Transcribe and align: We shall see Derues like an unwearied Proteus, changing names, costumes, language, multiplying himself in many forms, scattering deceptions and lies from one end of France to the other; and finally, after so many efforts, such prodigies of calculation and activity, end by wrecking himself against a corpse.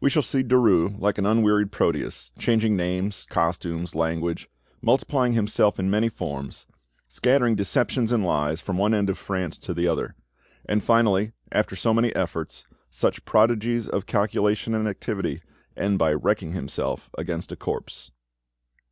We 0.00 0.10
shall 0.10 0.24
see 0.24 0.42
Derues 0.42 0.98
like 0.98 1.16
an 1.16 1.26
unwearied 1.26 1.70
Proteus, 1.70 2.32
changing 2.36 2.74
names, 2.76 3.24
costumes, 3.30 3.94
language, 3.94 4.48
multiplying 4.82 5.34
himself 5.34 5.78
in 5.78 5.88
many 5.88 6.08
forms, 6.08 6.66
scattering 7.06 7.54
deceptions 7.54 8.10
and 8.10 8.24
lies 8.24 8.60
from 8.60 8.78
one 8.78 8.94
end 8.94 9.08
of 9.10 9.16
France 9.16 9.56
to 9.58 9.72
the 9.72 9.86
other; 9.86 10.16
and 10.68 10.82
finally, 10.82 11.34
after 11.52 11.76
so 11.76 11.94
many 11.94 12.12
efforts, 12.16 12.66
such 12.90 13.24
prodigies 13.24 13.86
of 13.86 14.06
calculation 14.06 14.74
and 14.74 14.88
activity, 14.88 15.40
end 15.76 16.00
by 16.00 16.14
wrecking 16.14 16.50
himself 16.52 17.08
against 17.16 17.52
a 17.52 17.56
corpse. 17.56 18.10